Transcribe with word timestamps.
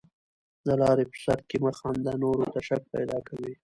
د 0.65 0.67
لاري 0.81 1.05
په 1.11 1.17
سر 1.25 1.39
کښي 1.49 1.57
مه 1.65 1.71
خانده، 1.79 2.11
نورو 2.23 2.45
ته 2.53 2.59
شک 2.67 2.81
پیدا 2.95 3.17
کوې. 3.27 3.51